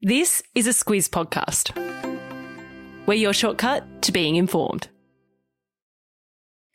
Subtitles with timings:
[0.00, 1.74] This is a Squiz podcast.
[3.04, 4.86] We're your shortcut to being informed.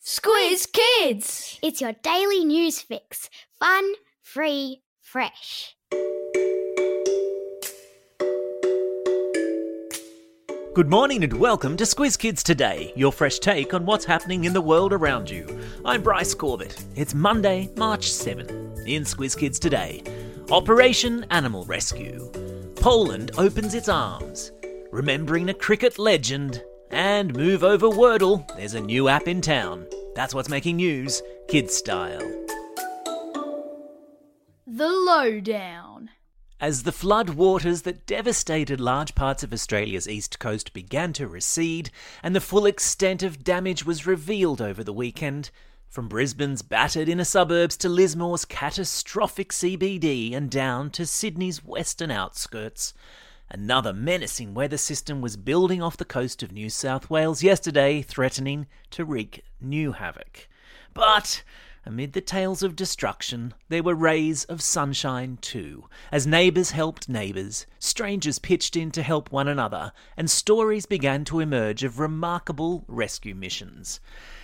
[0.06, 1.57] Squiz Kids!
[1.63, 3.29] It's your daily news fix.
[3.57, 5.73] Fun, free, fresh.
[10.74, 14.51] Good morning and welcome to Squiz Kids Today, your fresh take on what's happening in
[14.51, 15.47] the world around you.
[15.85, 16.84] I'm Bryce Corbett.
[16.98, 18.49] It's Monday, March 7.
[18.85, 20.03] In Squiz Kids Today,
[20.52, 22.42] Operation Animal Rescue.
[22.84, 24.52] Poland opens its arms.
[24.91, 26.62] Remembering a cricket legend.
[26.91, 29.88] And move over Wordle, there's a new app in town.
[30.16, 32.20] That's what's making news, kids style.
[34.67, 36.09] The Lowdown.
[36.59, 41.90] As the flood waters that devastated large parts of Australia's east coast began to recede
[42.21, 45.52] and the full extent of damage was revealed over the weekend,
[45.93, 52.95] from Brisbane's battered inner suburbs to Lismore's catastrophic CBD and down to Sydney's western outskirts,
[53.51, 58.65] another menacing weather system was building off the coast of New South Wales yesterday, threatening
[58.90, 60.48] to wreak new havoc.
[60.95, 61.43] But
[61.85, 67.66] Amid the tales of destruction, there were rays of sunshine too, as neighbours helped neighbours,
[67.78, 73.36] strangers pitched in to help one another, and stories began to emerge of remarkable rescue
[73.36, 74.00] missions,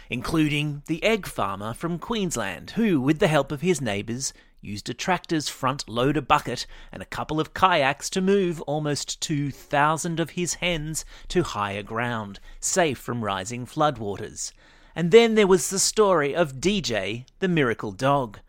[0.09, 4.93] including the egg farmer from Queensland, who, with the help of his neighbours, used a
[4.93, 10.55] tractor's front loader bucket and a couple of kayaks to move almost 2,000 of his
[10.55, 14.51] hens to higher ground, safe from rising floodwaters.
[15.00, 18.39] And then there was the story of DJ, the miracle dog.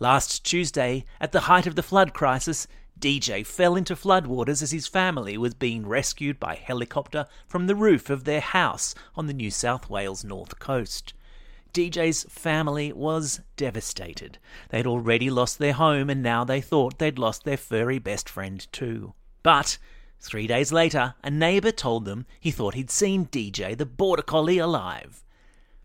[0.00, 2.66] Last Tuesday, at the height of the flood crisis,
[2.98, 8.10] DJ fell into floodwaters as his family was being rescued by helicopter from the roof
[8.10, 11.14] of their house on the New South Wales north coast.
[11.72, 14.38] DJ's family was devastated.
[14.70, 18.66] They'd already lost their home and now they thought they'd lost their furry best friend
[18.72, 19.14] too.
[19.44, 19.78] But
[20.18, 24.58] three days later, a neighbour told them he thought he'd seen DJ the border collie
[24.58, 25.22] alive.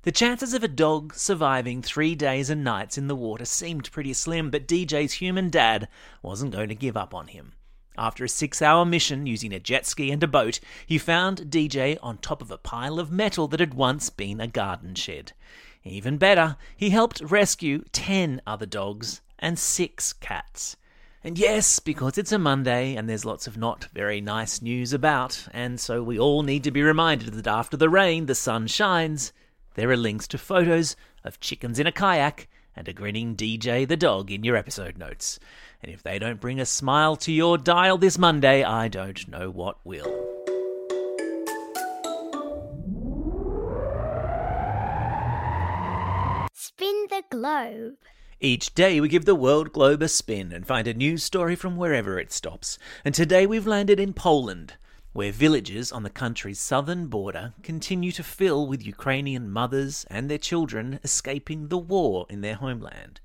[0.08, 4.14] The chances of a dog surviving three days and nights in the water seemed pretty
[4.14, 5.90] slim, but DJ's human dad
[6.22, 7.56] wasn't going to give up on him.
[7.98, 11.98] After a six hour mission using a jet ski and a boat, he found DJ
[12.02, 15.34] on top of a pile of metal that had once been a garden shed.
[15.84, 20.78] Even better, he helped rescue 10 other dogs and 6 cats.
[21.22, 25.50] And yes, because it's a Monday and there's lots of not very nice news about,
[25.52, 29.34] and so we all need to be reminded that after the rain, the sun shines.
[29.78, 33.96] There are links to photos of chickens in a kayak and a grinning DJ the
[33.96, 35.40] dog in your episode notes.
[35.84, 39.52] And if they don't bring a smile to your dial this Monday, I don't know
[39.52, 40.06] what will.
[46.56, 47.98] Spin the globe.
[48.40, 51.78] Each day we give the world globe a spin and find a news story from
[51.78, 52.80] wherever it stops.
[53.06, 54.74] And today we've landed in Poland,
[55.14, 60.38] where villages on the country's southern border continue to fill with Ukrainian mothers and their
[60.38, 63.20] children escaping the war in their homeland.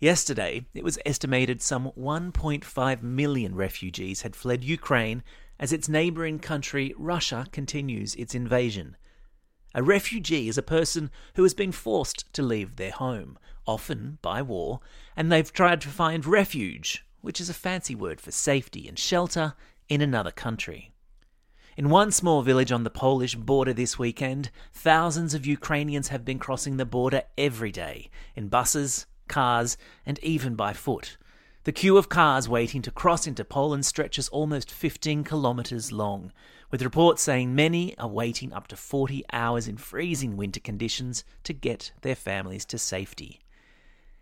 [0.00, 5.24] Yesterday, it was estimated some 1.5 million refugees had fled Ukraine
[5.58, 8.96] as its neighbouring country, Russia, continues its invasion.
[9.74, 14.40] A refugee is a person who has been forced to leave their home, often by
[14.40, 14.80] war,
[15.16, 19.54] and they've tried to find refuge, which is a fancy word for safety and shelter,
[19.88, 20.92] in another country.
[21.78, 26.40] In one small village on the Polish border this weekend, thousands of Ukrainians have been
[26.40, 31.16] crossing the border every day, in buses, cars, and even by foot.
[31.62, 36.32] The queue of cars waiting to cross into Poland stretches almost 15 kilometres long,
[36.72, 41.52] with reports saying many are waiting up to 40 hours in freezing winter conditions to
[41.52, 43.38] get their families to safety.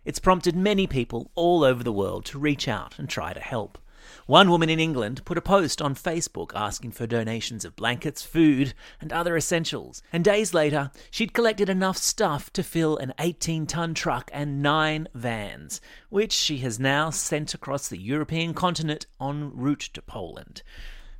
[0.05, 3.79] It's prompted many people all over the world to reach out and try to help.
[4.25, 8.73] One woman in England put a post on Facebook asking for donations of blankets, food,
[8.99, 13.93] and other essentials, and days later, she'd collected enough stuff to fill an 18 ton
[13.93, 19.89] truck and nine vans, which she has now sent across the European continent en route
[19.93, 20.63] to Poland.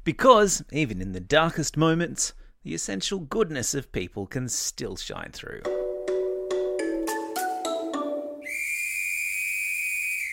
[0.03, 5.61] Because, even in the darkest moments, the essential goodness of people can still shine through.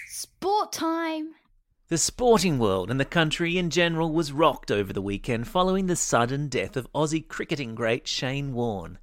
[0.09, 1.35] Sport time.
[1.89, 5.97] The sporting world and the country in general was rocked over the weekend following the
[5.97, 8.99] sudden death of Aussie cricketing great Shane Warne.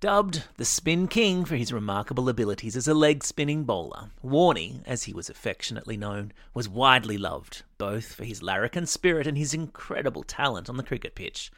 [0.00, 5.02] Dubbed the Spin King for his remarkable abilities as a leg spinning bowler, Warnie, as
[5.02, 10.22] he was affectionately known, was widely loved, both for his larrikin spirit and his incredible
[10.22, 11.52] talent on the cricket pitch.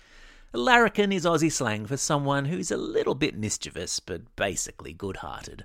[0.52, 5.18] A larrikin is Aussie slang for someone who's a little bit mischievous but basically good
[5.18, 5.64] hearted.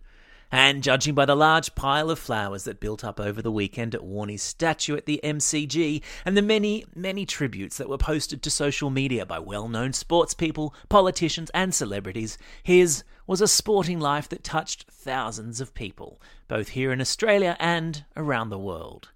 [0.55, 4.01] And judging by the large pile of flowers that built up over the weekend at
[4.01, 8.91] Warnie's statue at the MCG, and the many, many tributes that were posted to social
[8.91, 14.43] media by well known sports people, politicians, and celebrities, his was a sporting life that
[14.43, 19.09] touched thousands of people, both here in Australia and around the world.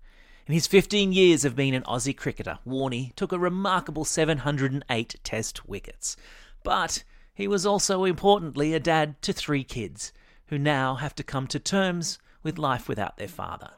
[0.47, 5.69] In his 15 years of being an Aussie cricketer, Warnie took a remarkable 708 test
[5.69, 6.17] wickets.
[6.63, 7.03] But
[7.35, 10.11] he was also importantly a dad to three kids
[10.47, 13.71] who now have to come to terms with life without their father.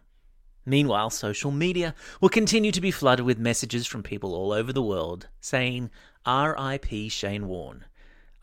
[0.66, 4.84] Meanwhile, social media will continue to be flooded with messages from people all over the
[4.84, 5.90] world saying,
[6.28, 7.86] RIP Shane Warne.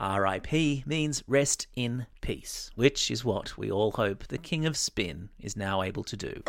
[0.01, 5.31] RIP means rest in peace, which is what we all hope the King of Spin
[5.41, 6.43] is now able to do.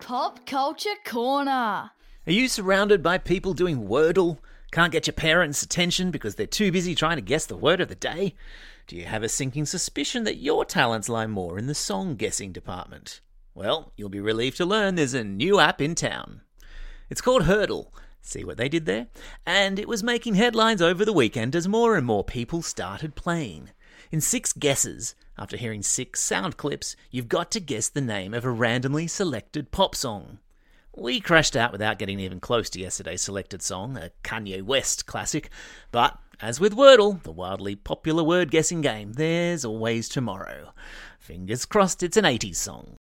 [0.00, 1.90] Pop Culture Corner.
[2.26, 4.38] Are you surrounded by people doing Wordle?
[4.70, 7.88] Can't get your parents' attention because they're too busy trying to guess the word of
[7.88, 8.34] the day?
[8.86, 12.52] Do you have a sinking suspicion that your talents lie more in the song guessing
[12.52, 13.20] department?
[13.54, 16.42] Well, you'll be relieved to learn there's a new app in town.
[17.08, 17.92] It's called Heardle.
[18.20, 19.06] See what they did there?
[19.46, 23.70] And it was making headlines over the weekend as more and more people started playing.
[24.10, 28.44] In six guesses, after hearing six sound clips, you've got to guess the name of
[28.44, 30.38] a randomly selected pop song.
[31.00, 35.48] We crashed out without getting even close to yesterday's selected song, a Kanye West classic.
[35.92, 40.72] But as with Wordle, the wildly popular word guessing game, there's always tomorrow.
[41.20, 42.96] Fingers crossed it's an 80s song.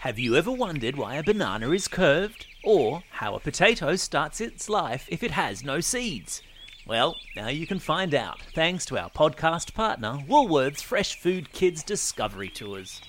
[0.00, 2.46] Have you ever wondered why a banana is curved?
[2.64, 6.42] Or how a potato starts its life if it has no seeds?
[6.84, 11.84] Well, now you can find out thanks to our podcast partner, Woolworths Fresh Food Kids
[11.84, 13.00] Discovery Tours.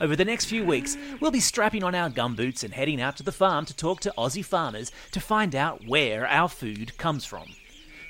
[0.00, 3.24] Over the next few weeks, we'll be strapping on our gumboots and heading out to
[3.24, 7.48] the farm to talk to Aussie farmers to find out where our food comes from.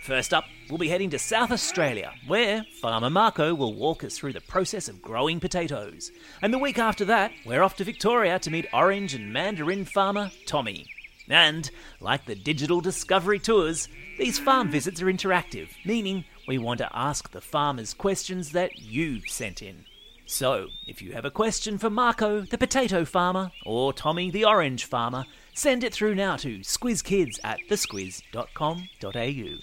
[0.03, 4.35] First up, we'll be heading to South Australia, where Farmer Marco will walk us through
[4.35, 6.13] the process of growing potatoes.
[6.43, 10.31] And the week after that, we're off to Victoria to meet orange and mandarin farmer
[10.47, 10.87] Tommy.
[11.31, 11.71] And,
[12.01, 13.89] like the digital discovery tours,
[14.19, 19.29] these farm visits are interactive, meaning we want to ask the farmers questions that you've
[19.29, 19.85] sent in.
[20.29, 24.85] So, if you have a question for Marco, the potato farmer, or Tommy, the orange
[24.85, 29.59] farmer, send it through now to squizkids at thesquiz.com.au.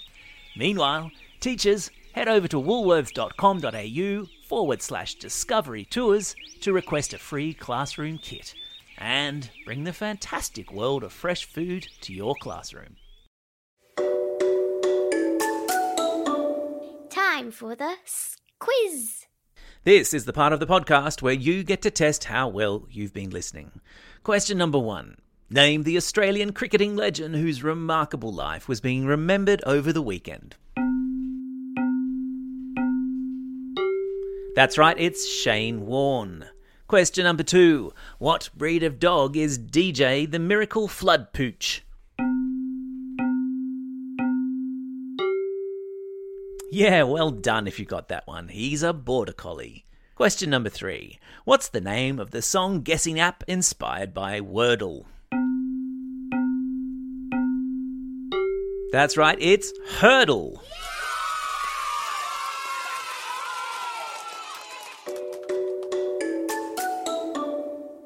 [0.57, 8.17] Meanwhile, teachers, head over to woolworths.com.au forward slash discovery tours to request a free classroom
[8.17, 8.55] kit
[8.97, 12.95] and bring the fantastic world of fresh food to your classroom.
[17.11, 17.97] Time for the
[18.57, 19.27] quiz.
[19.85, 23.13] This is the part of the podcast where you get to test how well you've
[23.13, 23.81] been listening.
[24.23, 25.17] Question number one
[25.47, 30.55] Name the Australian cricketing legend whose remarkable life was being remembered over the weekend.
[34.55, 36.47] That's right, it's Shane Warne.
[36.87, 41.83] Question number two What breed of dog is DJ the Miracle Flood Pooch?
[46.77, 48.49] Yeah, well done if you got that one.
[48.49, 49.85] He's a border collie.
[50.13, 55.05] Question number three What's the name of the song guessing app inspired by Wordle?
[58.91, 60.59] That's right, it's Heardle.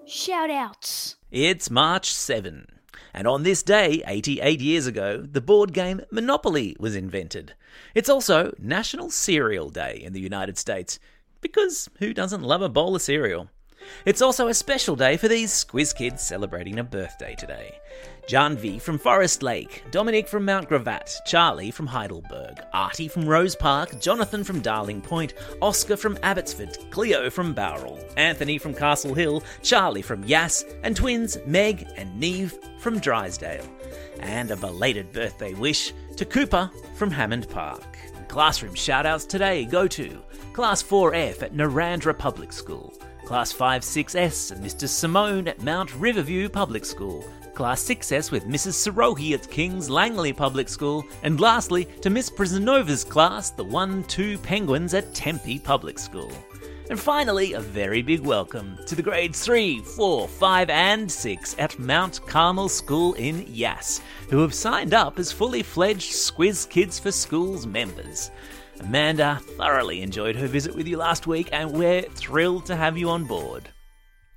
[0.06, 1.16] Shout outs.
[1.32, 2.79] It's March 7.
[3.14, 7.54] And on this day, 88 years ago, the board game Monopoly was invented.
[7.96, 11.00] It's also National Cereal Day in the United States,
[11.42, 13.50] because who doesn't love a bowl of cereal?
[14.06, 17.80] It's also a special day for these squiz kids celebrating a birthday today.
[18.28, 24.00] Janvi from Forest Lake, Dominic from Mount Gravatt, Charlie from Heidelberg, Artie from Rose Park,
[24.00, 30.04] Jonathan from Darling Point, Oscar from Abbotsford, Cleo from Bowral, Anthony from Castle Hill, Charlie
[30.04, 33.66] from Yass, and twins Meg and Neve from Drysdale.
[34.20, 37.98] And a belated birthday wish to Cooper from Hammond Park.
[38.28, 40.22] Classroom shoutouts today go to
[40.54, 42.94] Class 4F at Narrandera Public School,
[43.30, 44.88] Class 5 6S and Mr.
[44.88, 48.74] Simone at Mount Riverview Public School, Class 6S with Mrs.
[48.74, 54.40] Sirohi at King's Langley Public School, and lastly to Miss Prisanova's class, the 1 2
[54.40, 56.32] Penguins at Tempe Public School.
[56.90, 61.78] And finally, a very big welcome to the grades 3, 4, 5, and 6 at
[61.78, 67.12] Mount Carmel School in Yass, who have signed up as fully fledged Squiz Kids for
[67.12, 68.32] Schools members.
[68.80, 73.10] Amanda thoroughly enjoyed her visit with you last week, and we're thrilled to have you
[73.10, 73.70] on board.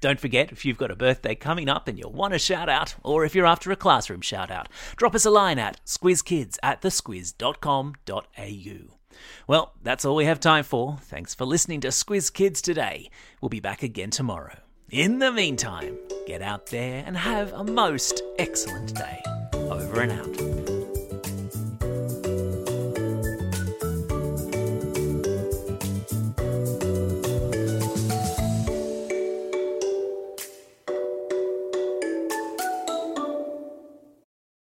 [0.00, 2.96] Don't forget, if you've got a birthday coming up and you want a shout out,
[3.04, 6.82] or if you're after a classroom shout out, drop us a line at squizkids at
[6.82, 8.96] thesquiz.com.au.
[9.46, 10.98] Well, that's all we have time for.
[11.02, 13.10] Thanks for listening to Squiz Kids today.
[13.40, 14.58] We'll be back again tomorrow.
[14.90, 15.96] In the meantime,
[16.26, 19.22] get out there and have a most excellent day.
[19.54, 20.51] Over and out.